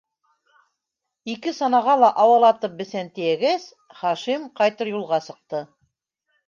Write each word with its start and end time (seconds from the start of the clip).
Ике 1.33 1.53
санаға 1.57 1.95
ла 2.05 2.09
ауалатып 2.25 2.73
бесән 2.81 3.13
тейәгәс, 3.19 3.71
Хашим 4.03 4.53
ҡайтыр 4.63 4.95
юлға 4.99 5.27
сыҡты. 5.29 5.67